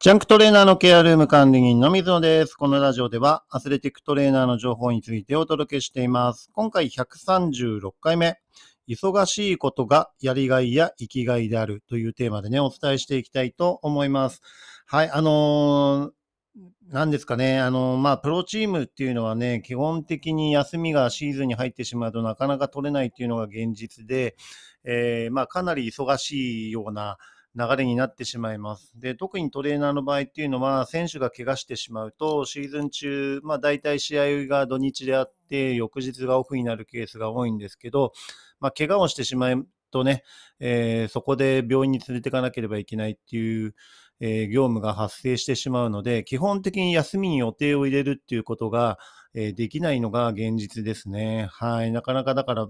[0.00, 2.54] ジャンクトレーナーのケアルーム管理人の水野です。
[2.54, 6.50] このラジオではアスレティックトレーナーの情報についてお届けしています。
[6.52, 8.38] 今回136回目、
[8.86, 14.40] 忙しいことがやりがいや生きがいであるというテーマでね、お伝えしていきたいと思います。
[14.86, 16.18] はい、あのー
[16.92, 24.36] なんですかね、あの、まあ、プロチームっていうのはね、基本的に休みがシーズンに入ってしまうとなかなか取れないっていうのが現実で、
[24.84, 27.18] えーまあ、かなり忙しいような
[27.58, 28.92] 流れになってしまいます。
[28.94, 38.12] で、特にトレーナーの場合っていうのは、選手が怪我してしまうと、シーズン中、まあ、大体試合が土日であって、翌日がオフになるケースが多いんですけど、
[38.60, 40.22] まあ、怪我をしてしまうとね、
[40.60, 43.74] えーそこで病院に連れていかなければいけないっていう、
[44.20, 48.98] え業務が発生してしまうので、基本的に休みに予定を入れるっていうことが、
[49.34, 51.48] えできないのが現実ですね。
[51.52, 51.92] はい。
[51.92, 52.68] なかなかだから、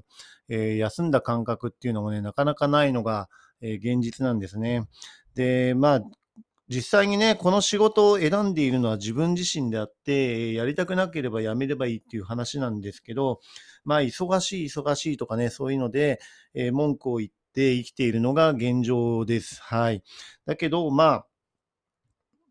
[0.48, 3.28] えー休んだ感覚っていうのもね、なかなかないのが、
[3.60, 4.88] え現実なんですね。
[5.34, 6.00] で、まあ、
[6.68, 13.40] 実際にね、この仕事を選んでいるのは自分自身であって、やりたくなければやめればいいっていう話なんですけど、
[13.84, 16.20] まあ、忙しい、忙しいとかね、そういうので、
[16.54, 19.62] えー文句を言って生きているのが現状です。
[19.62, 20.02] はい。
[20.46, 21.26] だけど、まあ、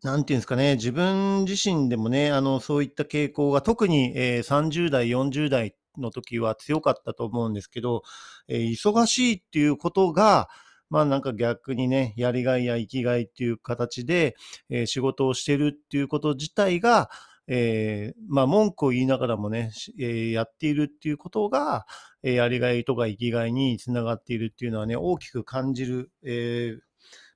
[0.02, 8.02] なんていうんですかね、自分自身でもね、あの、そういった傾向が特に、えー30代、40代の時は強かったと思うんですけど、
[8.46, 10.48] えー忙しいっていうことが、
[10.90, 14.36] まあなんか逆にね、やりがいや生きがいっていう形で、
[14.70, 17.10] えー仕事をしてるっていうこと自体が、
[17.48, 21.86] えーまあ文句を言いながらもね、えーやっているっていうことが、
[22.22, 26.87] えーやりがいとか生きがいにつながっているっていうのはね、大きく感じる、えー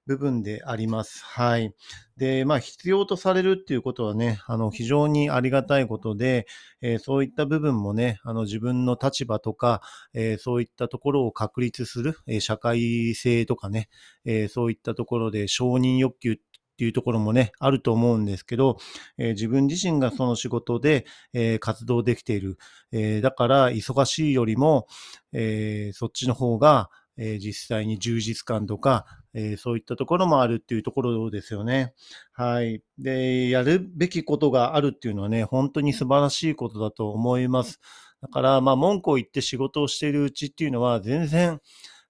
[0.07, 1.25] 部分であります。
[1.25, 1.75] はい。
[2.17, 6.47] で、まあ、必要とされるっていうことはね、あの、非常にありがたいことで、
[6.81, 9.81] えーそういった部分もね、あの、自分の立場とか、
[10.13, 13.89] えーそういったところを確立する、えー社会性とかね、
[14.25, 16.37] えーそういったところで承認欲求っ
[16.77, 18.79] ていうところもね、あると思うんですけど、
[19.19, 22.59] えー自分自身がその仕事で、えー活動できている。
[22.93, 24.87] えーだから、忙しいよりも、
[25.33, 31.95] えーそっちの方が、えー実際に充実感とか、えーそういったところもあるっていうところですよね。
[32.33, 32.83] はい。
[32.99, 37.81] で、やるべきことがあるっていうのはね、本当に素晴らしいことだと思います。
[38.23, 41.61] だから、まあ、文句を言って仕事をしているうちっていうのは、全然、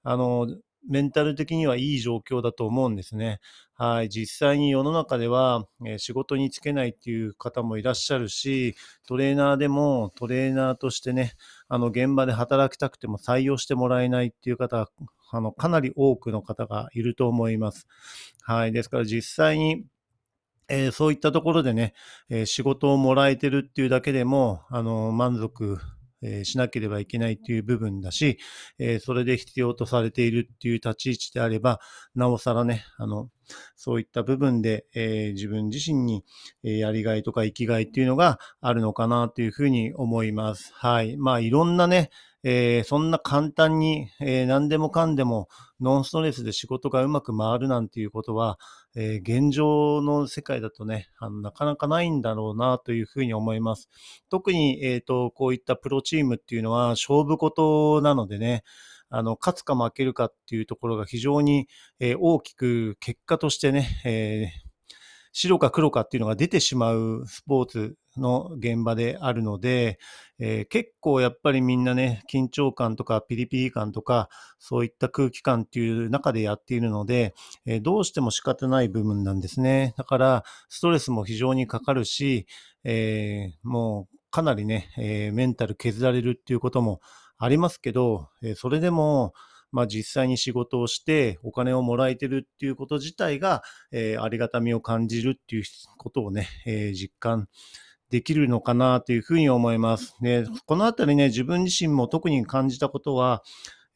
[0.03, 0.47] あの、
[0.89, 3.41] メンタル的にはいい状況だと思うんですね。
[3.75, 4.09] はい。
[4.09, 8.75] 実際に世の中では、えー仕事に就けないっていう方もいらっしゃるし、
[9.07, 11.35] トレーナーでもトレーナーとしてね、
[11.69, 14.91] あの、現場で働きたくても採用してもらえないっていう方、
[15.31, 17.87] あの、かなり多くの方がいると思います。
[18.43, 18.73] はい。
[18.73, 19.85] ですから実際に、
[20.69, 21.95] えーそういったところでね、
[22.31, 25.79] えー仕事をもらえてるっていうだけでも、あの、満足、
[26.23, 28.39] えしなければいけないという部分だし、
[28.79, 31.81] えそれで必要とされているっていう立ち位置であれば、
[32.15, 33.29] なおさらね、あの、
[33.77, 36.25] そういった部分で、え自分自身に、
[36.63, 40.73] えやりがいとか生きがいっていうのがあるのかなというふうに思います。
[40.75, 41.17] はい。
[41.17, 42.11] まあ、いろんなね、
[42.45, 45.49] えーそんな簡単に、えー何でもかんでも
[45.81, 48.59] ノンストレスで仕事がうまく回るなんていうことは、
[48.97, 53.89] えー現状の世界だとね、あの、なかなかないんだろうなというふうに思います。
[54.31, 58.65] 特に、えっ、と、こういったプロチームっていうのは勝負事なのでね、
[59.09, 61.69] あの、勝つか負けるかっていうところが非常に、
[62.01, 64.47] えー大きく結果としてね、え
[65.33, 69.99] 白か黒かっていうのが出てしまうスポーツの現場であるので、
[70.39, 74.29] えー結構やっぱりみんなね、緊張感とかピリピリ感とか、
[74.59, 77.35] そういった空気感っていう中でやっているので、
[77.67, 79.95] えーどうしても仕方ない部分なんですね。
[79.97, 82.47] だから、ストレスも非常にかかるし、
[82.85, 87.01] えーもうかなりね、えメンタル削られるっていうことも
[87.39, 89.35] ありますけど、えそれでも、
[89.73, 95.65] まあ実際に仕事をしてお金をもらえてるっていうこと自体が、えーありがたみを感じるっていう
[95.99, 97.49] ことをね、えー実感
[98.11, 100.15] できるのかなというふうに思います。
[100.21, 103.43] で、このあたりね、自分自身も特に感じたことは、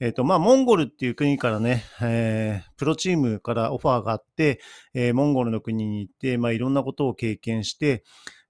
[0.01, 4.61] えっ、と、まあ、モンゴルっていう国からね、えープロチームからオファーがあって、
[4.95, 8.05] えーモンゴルの国に行って、まあ、いろんなことを経験して、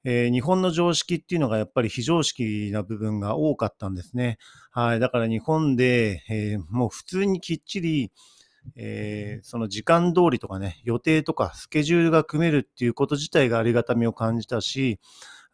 [0.09, 4.39] えー日本の常識っていうのがやっぱり非常識な部分が多かったんですね。
[4.71, 5.01] はい。
[5.01, 8.13] だから日本で、えーもう普通にきっちり、
[8.77, 15.01] えーその時間通りとかね、予定とかスケジュールが組めるっていうこと自体がありがたみを感じたし、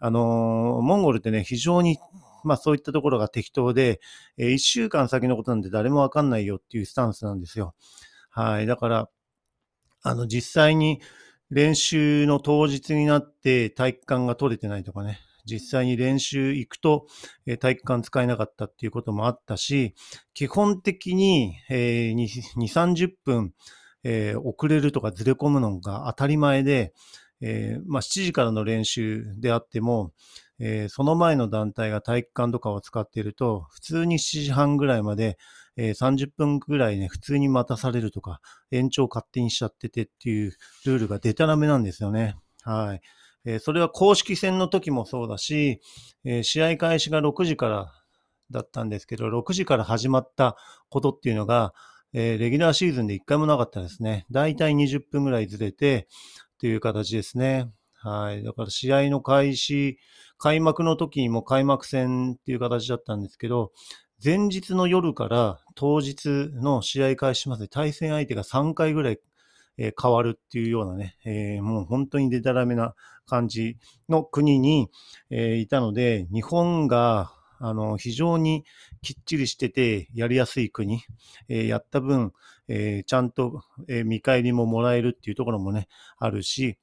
[0.00, 1.98] あのモンゴルってね、非常に、
[2.44, 4.00] まあそういったところが適当で、
[4.38, 7.74] え1週間先のことなんて誰もわかんないよっていうスタンスなんですよ。
[8.30, 8.66] はい。
[8.66, 9.08] だから、
[10.02, 11.00] あの、実際に
[11.52, 17.06] 練習の当日になって体育館が取れてないとかね、実際に練習行くと、
[17.60, 19.94] 体育館使えなかったっていうこともあったし、
[20.32, 23.52] 基本的に、えー、2、30分、
[24.42, 26.94] 遅れるとかずれ込むのが当たり前で、
[27.86, 30.12] まあ、7時からの練習であっても、
[30.64, 35.36] えー、その前の団体が体育館とかを使っていると、普通に7時半ぐらいまで、
[35.76, 40.52] えー、30分ぐらいね、普通に待たされるとか、延長勝手にしちゃっててっていう
[40.86, 42.36] ルールがデタラメなんですよね。
[42.62, 43.00] はい。
[43.44, 45.80] えー、それは公式戦の時もそうだし、
[46.24, 47.92] え、試合開始が6時から
[48.52, 50.56] だったんですけど、6時から始まった
[50.90, 51.74] ことっていうのが、
[52.12, 54.26] え、レギュラーシーズンで1回もなかったですね。
[54.30, 56.06] だいたい20分ぐらいずれて、
[56.58, 57.68] という形ですね。
[58.02, 58.42] はい。
[58.42, 59.98] だから試合の開始、
[60.36, 63.70] 開幕の時にも開幕戦っていう形だったんですけど、
[64.22, 69.20] 前日の夜から当日の試合開始まで対戦相手が3回ぐらい、
[69.78, 72.94] えー、変わるっていうようなね、えー、もう本当にデタラメな
[73.26, 73.78] 感じ
[74.08, 74.90] の国に、
[75.30, 77.32] えー、いたので、日本が
[77.64, 78.64] あの、非常に
[79.02, 81.00] きっちりしててやりやすい国、
[81.48, 82.32] え、やった分、
[82.66, 85.86] え、ちゃんと、え、見返りももらえるっていうところもね、
[86.18, 86.76] あるし、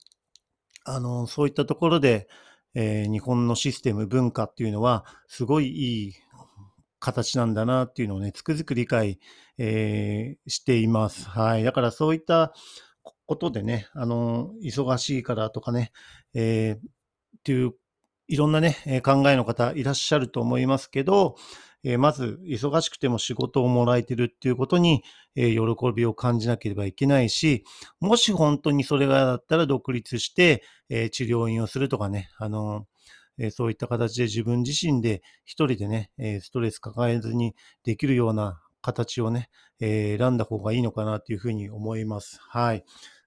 [0.90, 2.28] あの、そういったところで、
[2.76, 6.14] え日本のシステム、文化っていうのは、すごいいい
[7.00, 9.20] 形なんだなっていうのをね、つくづく理解、
[9.58, 11.28] えしています。
[11.30, 11.64] はい。
[11.64, 12.54] だからそういった
[13.26, 15.92] ことでね、あの、忙しいからとかね、
[16.34, 17.74] えっていう
[18.28, 21.36] いろんなね、考えの方いらっしゃると思いますけど、
[21.84, 25.04] えまず、忙しくても仕事をもらえてるっていうことに、
[25.36, 25.60] え喜
[25.96, 27.64] びを感じなければいけないし、
[28.00, 32.86] もし本当にそれがだったら独立して、え治療院をするとかね、あの、
[33.38, 39.50] えそういった形で自分自身で一人でね、えストレス抱えずにできるような形をね、
[39.80, 42.40] え選んだ方がいいのかなっていうふうに思います。
[42.42, 42.84] はい。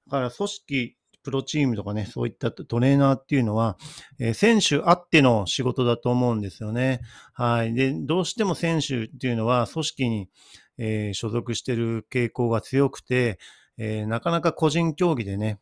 [0.08, 3.76] だから組織プロチームとかね、そういったトレーナーっていうのは、
[4.18, 7.00] えー、選手あっての仕事だと思うんですよね。
[7.32, 7.74] はい。
[7.74, 10.28] で、どうしても選手っていうのは組織に、
[10.78, 13.38] えー、所属してる傾向が強くて、
[13.78, 15.58] えー、なかなか個人競技でね、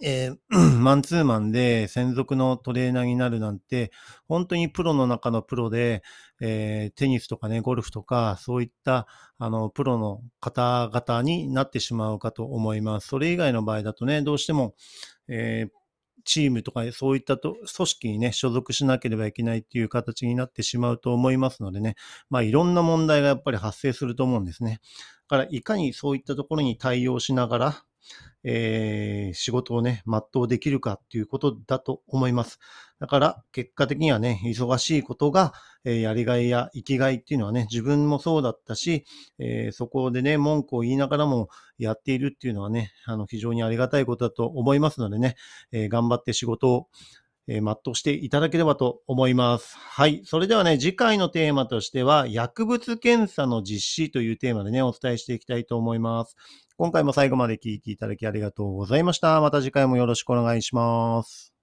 [0.00, 0.36] えー、
[0.78, 3.90] マンツーマンで専属のトレーナーになるなんて、
[4.28, 6.02] 本当にプロの中のプロで、
[6.40, 9.06] えー、テニスとかね、ゴルフとか、そういった、
[9.38, 13.08] あの、プロの方々になってしまうかと思います。
[13.08, 14.74] それ以外の場合だとね、どうしても、
[15.26, 15.78] えー、
[16.24, 21.96] チームとかそういったと組織にね、所属しなければいけないっていう形になってしまうと思いますのでね、
[22.28, 24.80] まあいろんな問題がやっぱり発生すると思うんですね。
[25.28, 27.84] だからいかにそういったところに対応しながら、
[28.44, 32.58] えー、仕事をね、全うできるかっていうことだと思います。
[33.00, 35.52] だから、結果的にはね、忙しいことが、
[35.84, 39.04] えー、やりがいや生きがいっていうのはね、自分もそうだったし、
[39.38, 45.36] えー、そこでね、文句を言いながらもやっているっていうのはね、あの、非常にありがたいことだと思いますのでね、
[45.72, 46.88] え頑張って仕事を
[47.48, 49.74] え全うしていただければと思います。
[49.78, 50.20] はい。
[50.24, 56.36] それではね、次回のテーマとしては、薬物検査の実施というテーマでね、お伝えしていきたいと思います。
[56.78, 59.40] 今回も最後まで聴いていただきありがとうございました。
[59.40, 61.57] また次回もよろしくお願いします。